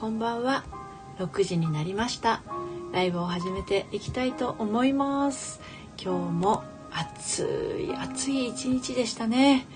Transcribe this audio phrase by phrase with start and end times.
[0.00, 0.64] こんばんは。
[1.18, 2.40] 6時になりました。
[2.90, 5.60] ライブを始めていきたいと思います。
[6.02, 7.42] 今日も暑
[7.86, 9.66] い暑い一日でしたね。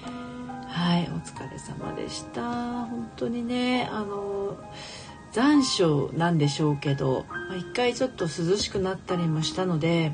[0.66, 2.86] はいお疲れ様でした。
[2.86, 4.56] 本当にねあの
[5.32, 7.26] 残暑なんでしょうけど
[7.58, 10.10] 一回ちょっと涼しくなったりもしたので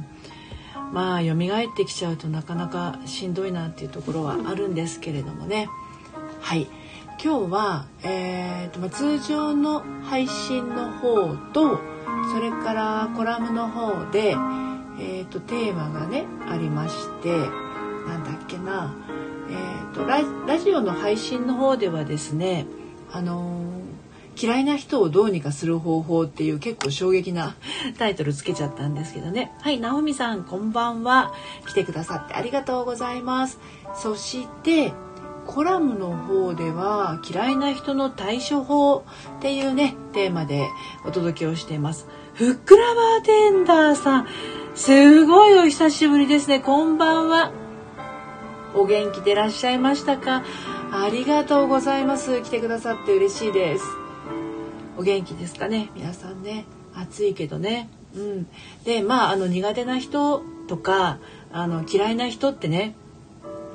[0.93, 1.37] まあ蘇っ
[1.77, 5.69] てきちゃうとなかなかしんどいなっていうところはあるんですけれどもね。
[6.41, 6.67] はい。
[7.23, 11.79] 今日は、えーとまあ、通常の配信の方と
[12.33, 14.31] それからコラムの方で、
[14.99, 18.95] えーと、テーマがねありましてなんだっけな、
[19.51, 22.65] えーと、ララジオの配信の方ではですね
[23.13, 27.55] あのー、嫌いな人をどうにかする方法っていう結構衝撃な
[27.99, 29.53] タイトルつけちゃったんですけどね。
[29.61, 31.35] はい直美さんこんばんは。
[31.67, 33.59] 来てくださってありがとうございます。
[33.95, 34.95] そして
[35.51, 39.03] コラムの方では嫌いな人の対処法っ
[39.41, 40.69] ていうねテーマで
[41.05, 42.07] お届けをしています。
[42.35, 44.29] ふっくらバーテンダーさん。
[44.77, 46.61] すごいお久しぶりですね。
[46.61, 47.51] こんばんは。
[48.77, 50.45] お元気でいらっしゃいましたか？
[50.93, 52.43] ありがとうございます。
[52.43, 53.85] 来てくださって嬉しいです。
[54.97, 55.91] お元気ですかね？
[55.97, 56.65] 皆さんね。
[56.95, 57.91] 暑いけどね。
[58.15, 58.47] うん。
[58.85, 61.19] でまああの苦手な人とか
[61.53, 62.95] あの嫌いな人ってね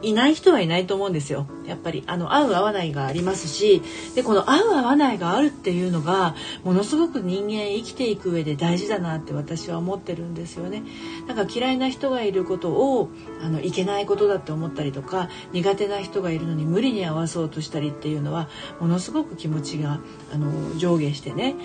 [0.02, 1.48] いない人はいないと思うんですよ。
[1.66, 3.82] やっぱりあの合う合わないがありますし
[4.14, 10.84] でこの合う合わないがあるっていうのがものすごく人間生きていく上で大事だなって私は思ってるんですよね。
[11.28, 13.10] なんか嫌いな人がいることを
[13.42, 18.48] あのいけないことだって思ったりとか苦手な人がいるのに無理に合わそうとしたりっていうのは
[18.80, 20.00] ものすごく気持ちが
[20.34, 21.56] あの上下してね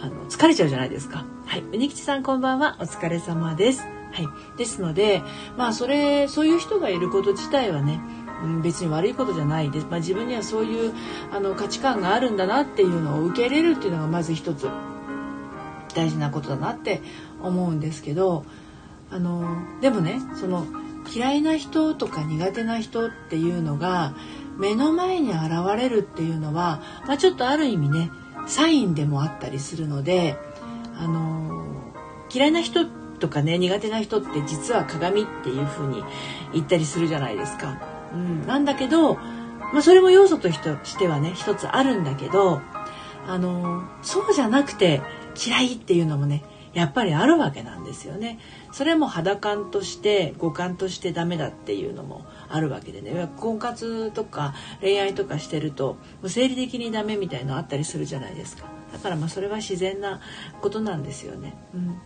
[0.00, 1.24] あの疲れちゃうじゃないですか。
[1.46, 1.60] はい。
[1.60, 2.76] うにきちさんこんばんは。
[2.80, 4.01] お疲れ様です。
[4.12, 5.22] はい、ですので
[5.56, 8.00] まあそれそういう人がいること自体はね、
[8.44, 10.92] うん、別に悪いことじゃないです、まあ、自分にはそういう
[11.32, 14.68] あの価値観があるんだなっていうのを受け入れるっていうのがまず一つ
[15.94, 17.02] 大事なことだなって
[17.42, 18.44] 思うんですけど
[19.10, 20.66] あのでもねその
[21.12, 24.14] 嫌いな人とか苦手な人っていうのが
[24.58, 25.40] 目の前に現
[25.76, 28.10] れるっていうのは、まあ、ちょっとある意味ね
[28.46, 30.36] サインでもあったりするので
[30.96, 31.64] あの
[32.32, 36.02] 嫌いな人ってとかね苦手な人って実は鏡っていう風に
[36.52, 37.80] 言ったりするじゃないですか。
[38.12, 40.58] うん、なんだけど、まあ、それも要素とし
[40.98, 42.60] てはね一つあるんだけど
[43.28, 45.00] あのそうじゃなくて
[45.46, 46.42] 嫌いっていうのもね
[46.74, 48.40] やっぱりあるわけなんですよね。
[48.72, 55.96] それも肌感として五感としてダメだっていうのもあるわけでね婚活とか恋愛とかしてると
[56.26, 60.20] 生理的にダメみたいのあったりするじゃないですかだからまあそれは自然な
[60.60, 61.54] ことなんですよね。
[61.72, 62.00] うん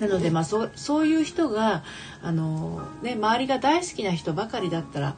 [0.00, 1.84] なのでまあそそういう人が
[2.22, 5.14] あの、ね、周りが大好きな人ばかりだったら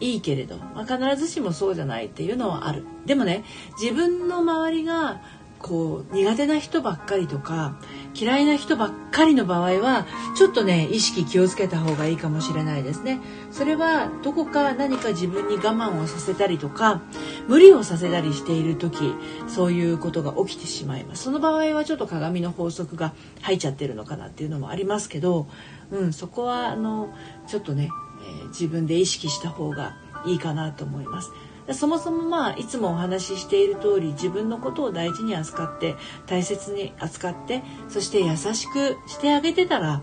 [0.00, 2.84] いいけれど、まあ、必ずしもそうじゃないっていうのはある。
[3.06, 3.44] でもね
[3.80, 5.20] 自分の周りが
[5.64, 7.76] こう苦手な人ばっかりとか
[8.14, 13.18] 嫌いな人ばっかりの場合はちょっとね意識気をつけた方がいいかもしれないですね。
[13.50, 17.00] それはどこか何か自分に我慢をさせたりとか
[17.48, 19.14] 無理をさせたりしている時
[19.48, 21.22] そういうことが起きてしまいます。
[21.22, 25.48] その場合はちょっと鏡の法則が入っちゃってるのかなっていうのもありますけど、
[25.90, 27.14] うん、そこはあの
[27.46, 27.88] ちょっとね、
[28.20, 31.30] えー、自分で意識した方がいいかなと思います。
[31.72, 40.02] そもそもまあいつもお話ししている通り自分のことを大事に扱って大切に扱ってそして優しくしてあげてたら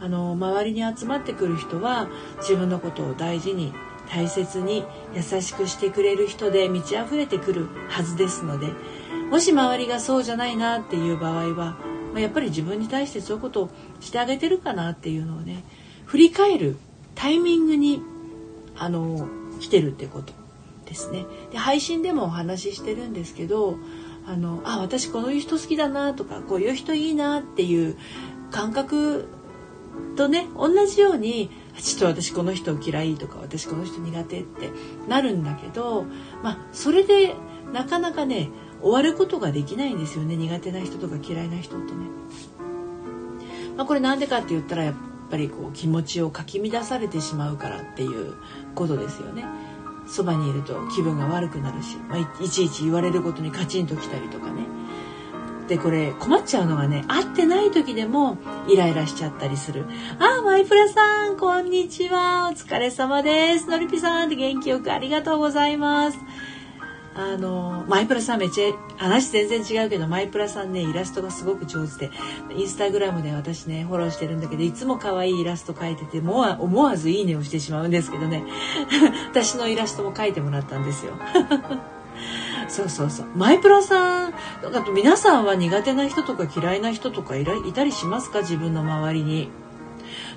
[0.00, 2.08] あの周りに集まってくる人は
[2.38, 3.74] 自分のことを大事に
[4.10, 4.84] 大切に
[5.14, 8.68] 優しくしてくれる人で満ち溢れてくるはずですので
[9.30, 11.76] もし周りがそうじゃないなっていう場合は、
[12.12, 13.70] まあ、やっぱり自分に対してそういうことを
[14.00, 15.62] してあげてるかなっていうのをね
[16.04, 16.76] 振り返る
[17.14, 18.02] タイミングに
[18.76, 19.28] あの
[19.60, 20.41] 来てるってこと。
[20.86, 23.76] ですねで配信でもお話ししてるんですけど
[24.26, 27.96] あのあ私この人好きだなとかこういう人いいなっていう
[28.50, 29.28] 感覚
[30.16, 34.70] とね同じようにちょっと私この人嫌いとか私この人苦手って
[35.08, 36.04] なるんだけど
[36.42, 37.34] まあそれで
[37.72, 38.50] なかなかね
[38.80, 42.06] 終わることができないんですよね苦手な人とか嫌いな人とね。
[43.76, 44.94] まあ、これなんでかって言ったらやっ
[45.30, 48.34] ぱりこう気持ちをかき乱されてしまうからっていう
[48.74, 49.44] ことですよね。
[50.06, 54.66] そばにいると気分が悪くなるし、まあ、いちいち言われることにカチンときたりとかね。
[55.68, 58.36] でこれ困っちゃうのがね会ってない時でも
[58.68, 59.86] イライラしちゃったりする。
[60.18, 62.50] あマイプラさんこんにちは。
[62.52, 63.68] お疲れ様です。
[63.68, 66.18] のりぴさんって元気よくありがとうございます。
[67.14, 72.10] あのマイプラさんめっちゃ話全然違うけどマイプラさんねイラストがすごく上手で
[72.56, 78.44] インスタグラムで私ねフォローしてるんだけどいつも可愛いイラスト描いててもう思わずいいねをしてしまうんですけどね。
[79.30, 81.12] 私のイラストも描いてもらったんですよ。
[82.68, 83.26] そうそうそう。
[83.36, 84.34] マイプラさんあ
[84.82, 87.44] と皆さんは苦手な人とか嫌いな人とかい
[87.74, 88.40] たりしますか？
[88.40, 89.50] 自分の周りに。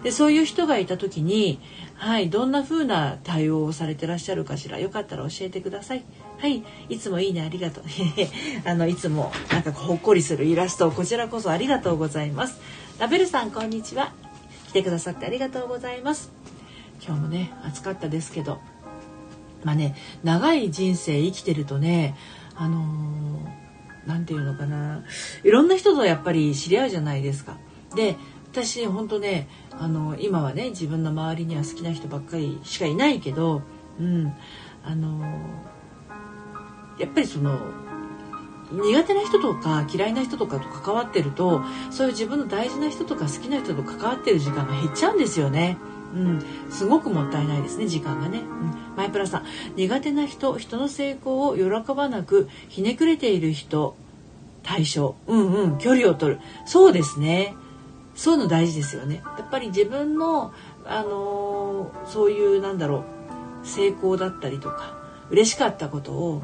[0.03, 1.59] でそういう人がいた時に
[1.95, 4.77] はいどんな風な対応をされてらっしゃるかしら？
[4.79, 6.03] よかったら教えてください。
[6.37, 6.63] はい。
[6.89, 7.83] いつもいいねありがとう。
[8.65, 12.59] あのいつもなんかほっこりするイラストをこちらこそありがとうございます。
[12.99, 14.13] ラベルさんこんにちは。
[14.67, 16.31] 来てくださってありがとうございます。
[17.05, 18.59] 今日もね暑かったですけど。
[19.63, 22.15] まあね長い人生生きてるとね
[22.55, 22.85] あの
[24.05, 25.03] 何、ー、て言うのかな。
[25.43, 27.57] いろんな人とやっぱり知り合うじゃないですか。
[27.95, 28.17] で
[28.51, 33.61] 私本当ねあの今はね自分の周りには好きな人ばっかりしかいないけど、
[33.99, 34.33] うん、
[34.83, 35.21] あの
[36.97, 37.59] やっぱりその
[38.71, 41.61] 苦手な人とか嫌いな人とかと関わってると
[41.91, 45.77] そういう自分の大事な人とか好きな人と関わってる時間が減っちゃうんですよね。
[46.13, 49.43] うん、すごくもったいないですね時間がね、うん、マイプラさん
[49.75, 53.97] 苦手な人人の成功を喜ばなくひねくれている人
[54.63, 55.15] 対象。
[55.27, 55.77] うんうん。
[55.77, 56.41] 距離を取る。
[56.65, 57.55] そうですね。
[58.15, 59.21] そういうの大事ですよね。
[59.37, 60.53] やっぱり自分の
[60.85, 63.03] あのー、そういうなんだろ
[63.63, 64.97] う成功だったりとか
[65.29, 66.43] 嬉しかったことを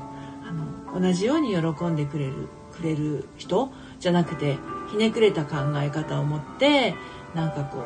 [0.94, 4.58] 同じように喜んでくれるくれる人じゃなくて
[4.90, 6.96] ひねくれた考え方を持って
[7.36, 7.80] なんかこ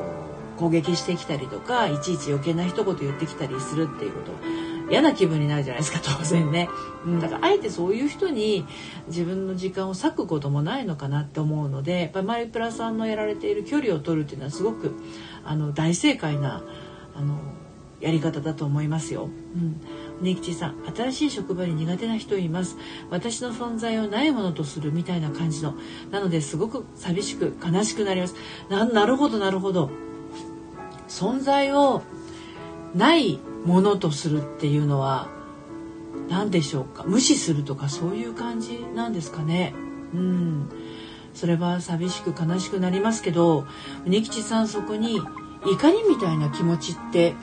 [0.58, 4.76] う攻撃してきたりとかいちいち余計な一言言ってきたりするっていうこと。
[4.90, 6.70] 嫌な気分になるじゃないですか 当然ね、
[7.06, 8.66] うん、だからあえてそういう人に
[9.08, 14.94] 自分の時間を割くこともないのかなって思うのでやっぱマリプラさんのやられている距離を取るっていうのはすごく
[15.44, 16.64] あの大正解な
[17.16, 17.40] あの
[18.00, 19.30] やり方だと思いますよ。
[19.56, 19.82] うん
[20.22, 22.78] ねきちさん新しい職場に苦手な人います。
[23.10, 25.76] 私の存在をないものとするみたいな感じの。
[26.12, 28.36] なのですごく寂しく悲しくなります。
[28.70, 29.90] ななるほどなるほど。
[31.08, 32.02] 存在を
[32.96, 35.28] ないものとするっていうのは
[36.30, 37.04] 何でしょうか。
[37.04, 39.74] 無視するとかそういう感じなんですかね。
[40.14, 40.70] うん。
[41.34, 43.68] それは寂しく悲しくなりますけど
[44.06, 45.20] 仁吉さんそこに
[45.66, 47.36] 怒りみたいな気持ちって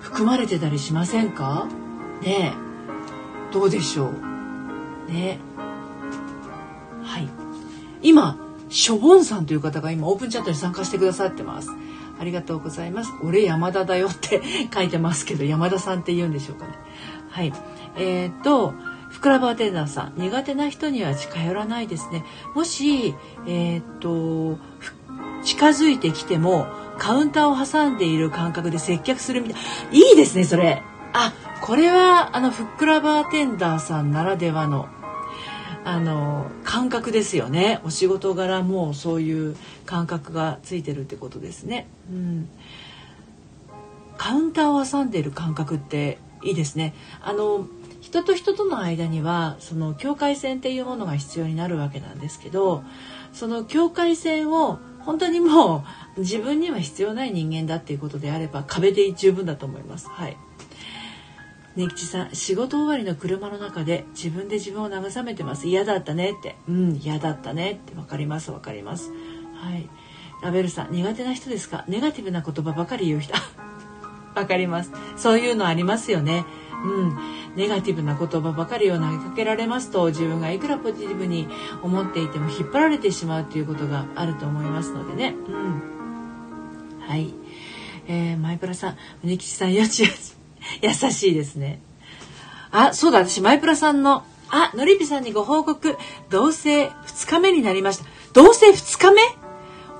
[0.00, 1.68] 含まれてたりしませんか？
[2.24, 2.52] ね
[3.52, 5.38] どうでしょうね
[7.02, 7.28] はい
[8.02, 8.38] 今
[8.68, 11.70] しょぼんさんという方が今オープンチャットに参加してくださってます
[12.18, 13.12] ありがとうございます。
[13.22, 14.40] 俺山田だよって
[14.72, 16.72] 書いてますけど、山田さんって言うんでしょうかね。
[17.30, 17.52] はい。
[17.96, 18.74] えー、っと、
[19.10, 22.24] ふくらバーテンダーさん、苦手な人には近寄らないですね。
[22.54, 23.14] もし、
[23.46, 24.58] えー、っと、
[25.42, 26.66] 近づいてきても、
[26.98, 29.60] カウンターを挟んでいる感覚で接客するみたい。
[29.92, 30.82] いいですね、それ。
[31.12, 31.32] あ、
[31.64, 34.86] これは、あの、ふっくらバーテンダーさんならではの
[35.86, 41.86] あの感覚ですよねお仕事柄もそういう感覚がついてるってことですね。
[42.10, 42.48] うん、
[44.16, 46.94] カウンターを挟んでいる感覚っていいですね。
[47.22, 47.66] あの
[48.00, 52.82] 人と人との間にはその境界線っていうものが必要になるわけなんですけど
[53.32, 55.84] その境界線を本当にも
[56.16, 60.08] う自分には必要ない人間だっていうことであれば壁で十分だと思います。
[60.08, 60.36] はい
[61.76, 65.66] ねきちさん仕事終わりの車の中で自分で自分を慰めてます。
[65.66, 66.56] 嫌だったねって。
[66.68, 68.50] うん嫌だったねって分かります。
[68.52, 69.10] 分かります。
[69.56, 69.88] はい。
[70.42, 71.84] ラベルさん苦手な人ですか？
[71.88, 73.34] ネガティブな言葉ばかり言う人。
[74.34, 74.92] わかります。
[75.16, 76.44] そういうのありますよね。
[76.84, 77.16] うん。
[77.56, 81.46] ネガティブな言葉ばかりを投げかけられますと自分がいくらポジティブに
[81.82, 85.34] 思っていても引っ張られてしまうということがあると思いますのでね。
[85.48, 85.82] うん。
[87.00, 87.32] はい。
[88.06, 90.43] えー、マイプラさん、宗吉さん、よちよち。
[90.82, 91.80] 優しいですね。
[92.70, 95.96] あ、そうだ、私、マイプラさんの、あ、のりぴさんにご報告、
[96.30, 98.04] 同棲2日目になりました。
[98.32, 99.22] 同棲2日目？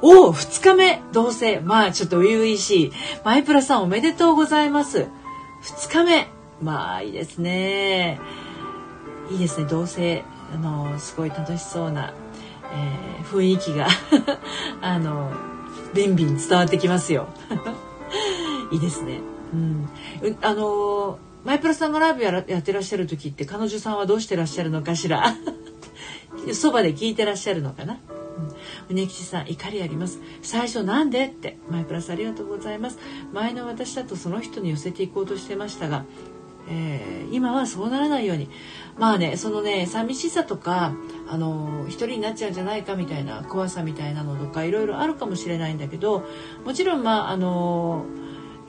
[0.03, 1.63] おお、2日目、同棲。
[1.63, 2.93] まあ、ちょっと初々しい。
[3.25, 5.07] マイプラさんおめでとうございます。
[5.63, 6.29] 2日目。
[6.61, 8.21] まあ、いいですね。
[9.31, 10.23] いいですね、同棲。
[10.55, 12.13] あの、すごい楽しそうな、
[12.73, 13.89] えー、雰囲気が
[14.83, 15.33] あの、
[15.95, 17.29] ビンビン伝わってきますよ。
[18.71, 19.21] いいですね。
[20.23, 25.35] うん、あのマイプラさんがライブやらやってらっしゃる時って彼女さんはどうしてらっしゃるのかしら？
[26.53, 27.99] そばで聞いてらっしゃるのかな？
[28.91, 30.21] うねきちさん怒りあります。
[30.43, 32.99] 最初なんでってマイプラスありがとうございます。
[33.33, 36.05] 前の私だとその人に寄せていこうとしてましたが、
[36.69, 38.49] えー、今はそうならないように。
[38.99, 40.95] まあねそのね寂しさとか
[41.29, 46.25] あの一人になっちゃうんじゃないかみたいな怖さみたいなのとかいろいろあるかもしれないんだけど
[46.65, 48.05] もちろんまああの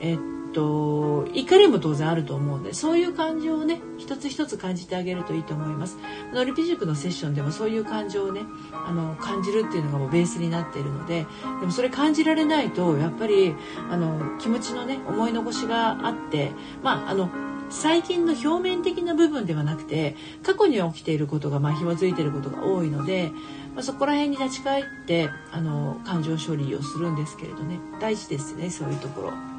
[0.00, 5.98] えっとと怒りも当然あると思うんでそういう感情をね一つ一つ感じてあげるといいと思います
[6.32, 8.40] ノリピ塾のセッションでもそういう感情をね
[8.72, 11.26] あの感じるっていうのがもうベースになっているので
[11.60, 13.54] でもそれ感じられないとやっぱり
[13.90, 17.28] あの気持ちのね思い残しがあってまああの
[17.68, 23.30] 最近の表面的な部分ではなくて過去に起きていることがまあ紐づいていることが多いので、
[23.74, 29.55] まあ、そこら辺に立ち返ってあの感情処理をするんですけれどね大事ですねそういうところ。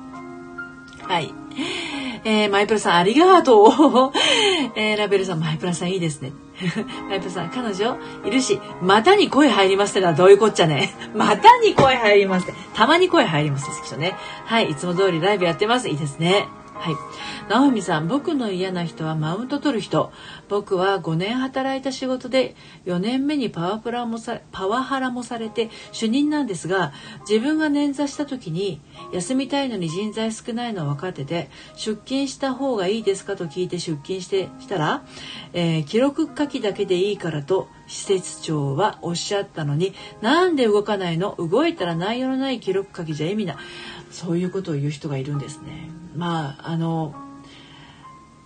[1.07, 1.33] はい。
[2.23, 3.67] えー、マイプラさんありがとう。
[4.75, 6.33] えー、ラベルさん、マイプラさんいいですね。
[7.07, 10.93] マイプラさん、彼女いるし、またに声入りますってのはどういうこっちゃね。
[11.15, 12.53] またに声入りますって。
[12.73, 14.15] たまに声入りますですけどね。
[14.45, 15.87] はい、いつも通りライブやってます。
[15.87, 16.47] いいですね。
[16.73, 16.95] はい。
[17.49, 20.11] 直美さん、僕の嫌な人はマウント取る人。
[20.49, 26.91] 僕は5年働いた仕事で4年目にパワプラもさパワハラもされて主任なんですが、
[27.27, 28.81] 自分が捻挫した時に
[29.13, 35.05] 休みたいのに人材少ないのは分かってて、出勤した方がいいですかと聞いて出勤してしたら、
[35.53, 41.35] えー、記録書きだけでいいからと施設長はおっしゃったのに、なんで動かないの？
[41.37, 43.57] 動いたら内容のない記録書きじゃ意味ない。
[44.11, 45.89] そういうことを言う人がいるんですね。
[46.15, 47.15] まああの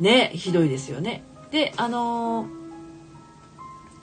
[0.01, 1.24] ねひどいですよね。
[1.51, 2.48] であの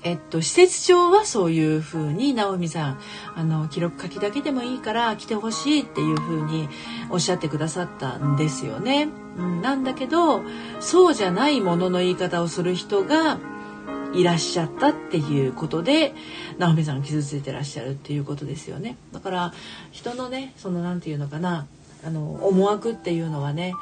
[0.05, 3.01] えっと、施設長はそういうふうに直美さん
[3.35, 6.69] あの記録書きだけでもいいから来てほしいっていうふうに
[7.11, 9.09] おっしゃってくださったんですよね。
[9.37, 10.43] うん、なんだけど
[10.79, 13.41] そうじゃないものの言い方をする人が
[14.15, 16.15] いらっしゃったっていうことで
[16.59, 18.97] 直美さん傷ついてらっしゃるっていうことですよね。
[19.13, 19.53] だから
[19.91, 21.67] 人のねその何て言うのかな
[22.07, 23.75] あの思惑っていうのはね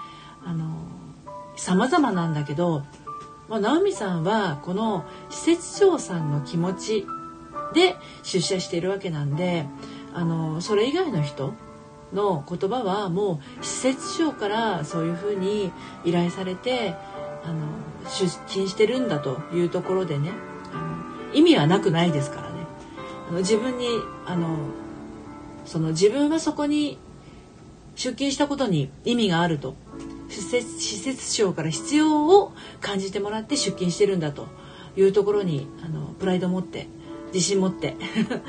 [0.44, 0.66] あの
[1.56, 2.84] 様々なんだけど、
[3.48, 7.06] まあ、直美さんはこの施設長さんの気持ち
[7.74, 9.66] で出社しているわけなんで
[10.14, 11.54] あのそれ以外の人
[12.12, 15.72] の言葉はもう施設長からそういうふうに
[16.04, 16.94] 依頼されて
[17.44, 17.66] あの
[18.08, 20.30] 出勤してるんだというところでね
[20.72, 22.56] あの意味はなくないですからね。
[23.28, 23.88] あの自分に
[24.24, 24.56] あの
[25.64, 26.98] その自分はそこに
[27.96, 29.74] 出勤したことに意味があると。
[30.28, 34.48] 施設施設長から必要を感じてもらって出勤してるんだと
[34.96, 36.88] いうところにあのプライドを持って
[37.32, 37.96] 自信持って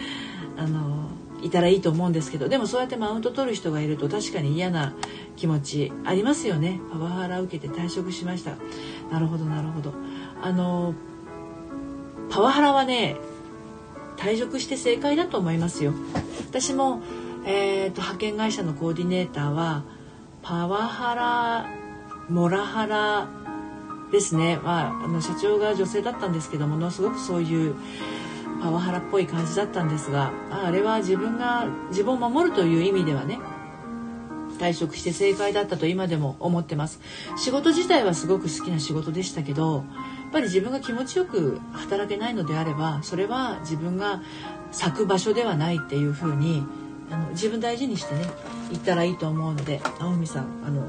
[0.57, 1.09] あの
[1.41, 4.93] いたらいいと思うんですけどでもそうやってマウント取る人がいると確かに嫌な
[5.35, 6.79] 気持ちありますよね。
[6.91, 8.55] パワハラ受けて退職しました。
[9.11, 9.93] なるほどなるほど。
[10.41, 10.95] あの
[12.29, 13.17] パワハラはね
[14.17, 15.93] 退職して正解だと思いますよ。
[16.49, 17.01] 私も
[17.49, 19.83] えーと、派遣会社のコーディネーターは
[20.47, 21.65] パワハラ
[22.29, 23.27] モラハラ
[24.13, 27.75] ですね、まあ、あの社長が女性だったんですけどものすごくそういう
[28.61, 33.39] パワハラっぽい感じだったんですがあれは自分が自分を守るという意味ではね
[34.57, 36.99] 退職して正解だったと今でも思ってます。
[37.37, 39.81] 仕事自体はすごく好きな仕事でしたけどや
[40.29, 44.23] っぱり自分が気持ちよく働けないのであればそれは自分が
[44.71, 46.65] 咲く場所ではないっていうふうに
[47.09, 48.21] あの自分大事にしてね
[48.71, 50.87] 行ったらいいと思うので青海さんあの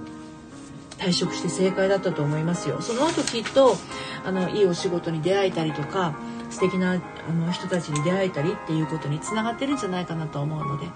[0.99, 2.81] 退職して正解だったと思いますよ。
[2.81, 3.77] その後きっと
[4.25, 6.19] あのいいお仕事に出会えたりとか
[6.51, 10.87] 素敵なあの人たちに出会えたりっていうことにつながってるんじゃないかなと思うので。
[10.87, 10.93] は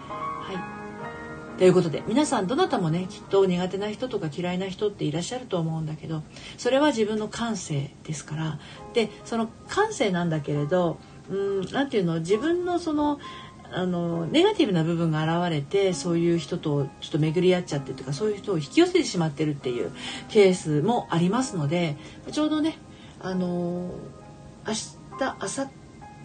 [0.52, 1.58] い。
[1.58, 6.24] ということで皆さんどなたもねきっと苦手な人とか嫌いな人っていらっしゃると思うんだけど
[6.56, 8.58] それは自分の感性ですから。
[8.94, 10.98] でその感性なんだけれど
[11.72, 12.20] 何て言うの？
[12.20, 13.20] 自分のその
[13.74, 19.92] あのネガティブな部分が現れてそういう人とちょっと巡り合っちゃってとかそういう人を引き寄せてしまってるっていう
[20.28, 21.96] ケースもありますので
[22.30, 22.78] ちょうどね
[23.20, 23.90] あの
[24.66, 25.70] 明日明後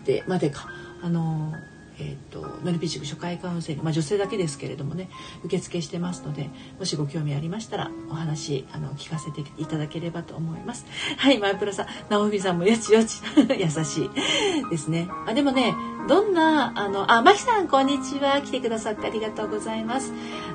[0.06, 0.68] 日までか
[1.02, 1.54] あの
[2.00, 5.10] えーと、ノリピチク初回カウンセリング、まあ、女性だけですけれどもね
[5.44, 10.86] 受付してますのでもしご興味ありましたらお話あの聞かせていただければと思います。
[11.18, 15.08] はいマイプラさん直美さんもよちよち 優しいですね。
[15.26, 15.74] あでもね
[16.08, 20.14] どんなあのあマキさんこんにちは来てくださってありがとうございます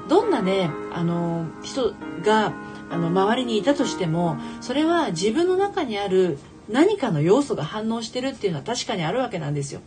[0.09, 1.95] どんなねあの人
[2.25, 2.55] が
[2.91, 6.39] あの周りにいたとしてもそれは自分の中にある
[6.71, 9.81] 何かの要素が反応してるっていうのは確かにあるわけなんですよ。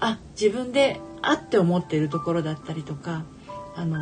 [0.00, 3.24] あ自分であって思ってるところだったりとか
[3.74, 3.98] あの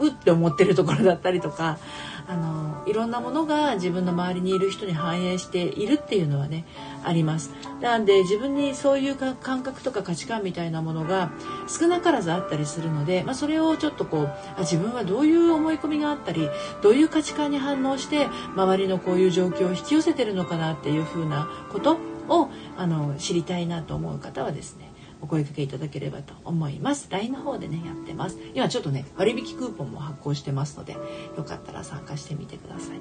[0.00, 1.78] うって思ってるところだったりとか
[2.26, 6.64] あのいろんなものが自分の周りにいる人に反映しているっていうのはね
[7.04, 7.50] あります。
[7.80, 11.32] なんで自分にそういう感覚とか価値観みたいなものが
[11.66, 14.26] 少なからずあったりするので、まあ、それをちょっとこう
[14.56, 16.48] あ自分はどういう思い込みがあったり
[16.82, 21.96] どういう価値観に反応して周りのこういう状況を引き寄せてるのかなっていうふうなこと
[22.28, 24.92] をあの知りたいなと思う方はですね
[25.22, 30.96] お声かけいただければと思います LINE の方でねやってます今ちょっとね割引クーポンも発行してますので
[31.36, 32.98] よかったら参加してみてください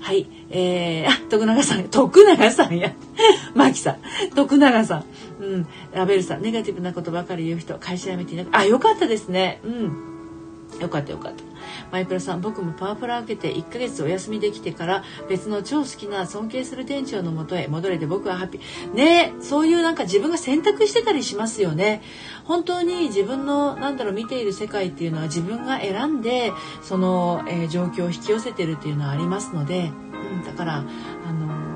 [0.00, 2.94] はい、えー、あ、徳永さん、徳永さんや。
[3.54, 3.98] マキさん、
[4.34, 5.04] 徳永さん。
[5.42, 9.60] うん、ラベルさん、ネガティブなことばかり言う人、会社辞めていなくあ、よかったですね。
[9.62, 10.80] うん。
[10.80, 11.49] よかったよかった。
[11.90, 18.94] マイプラさん僕もパワープラ受けて1ヶ月お休みできてから別の超好きな尊敬する店長のもとへ戻れて僕はハッピー。
[18.94, 22.02] ねそういうなんか自分が選択してたりしますよね。
[22.44, 29.90] 本当に自分のなんだろう見ている世界っていうのは自分が選んでその、えー、状況を引き寄せてるっていうのはありますので、
[30.34, 31.70] うん、だからあの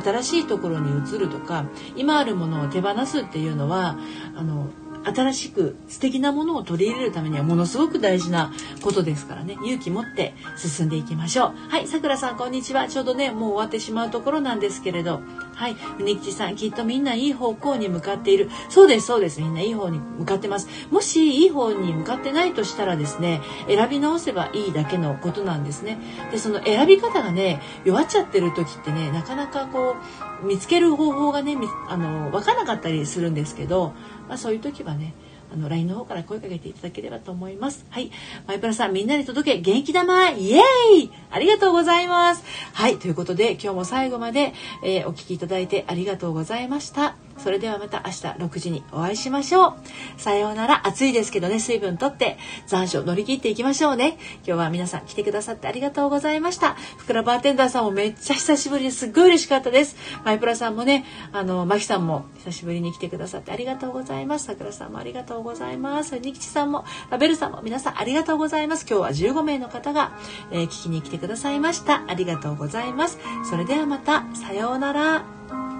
[0.00, 1.64] 新しいところに移るとか
[1.96, 3.98] 今あるものを手放すっていうのは
[4.36, 4.68] あの
[5.14, 9.54] 新しく素敵なものを取り入れるためにはものすごく大事なことですからね。
[9.64, 11.54] 勇気持って進んでいきましょう。
[11.68, 12.88] はいさくらさんこんにちは。
[12.88, 15.20] ちょうどねもう終わってしまうところなんですけれど。
[15.54, 18.50] はい宗吉さんきっとみんないい方向に向かっている。
[18.68, 19.40] そうですそうです。
[19.40, 20.68] みんないい方に向かってます。
[20.90, 25.98] もしいい方に向かってないとしたらですね選び直せばいいだけのことなんですね。
[26.30, 29.96] でその選び方がね弱っちゃってる時ってねなかなかこ
[30.42, 31.56] う見つける方法がね
[31.88, 33.94] あの分からなかったりするんですけど
[34.28, 35.14] まあ、そういう時はね
[35.52, 37.86] あの LINE の方から声かけていただければと思います。
[37.90, 38.10] はい。
[38.46, 40.60] マイプラさん、みんなに届け、元気玉イエー
[40.96, 42.44] イありがとうございます。
[42.74, 42.98] はい。
[42.98, 44.52] ということで、今日も最後まで、
[44.84, 47.27] えー、お聴きいただいてありがとうございました。
[47.38, 49.74] それではまた明日6時にお会いしましょう。
[50.16, 50.86] さようなら。
[50.86, 54.18] 暑いですけどね、水分とって残暑乗り切っていきましょうね。
[54.38, 56.74] 今日は皆さん来てくださってありがとうございました。
[56.96, 59.96] ふくらバーテンダーさんもめっちゃ久しぶりですっごい嬉しかったです。
[60.24, 64.46] マイプラさんもね、あの、マキさんも久しぶりに来てくださってありがとうございます。
[64.46, 66.18] さくらさんもありがとうございます。
[66.18, 68.86] ニキチさんも、ラベルさんも皆さんありがとうございます。
[68.88, 70.12] 今日は15名の方が、
[70.50, 72.04] えー、聞きに来てくださいました。
[72.08, 73.18] ありがとうございます。
[73.48, 75.77] それではまた、さようなら。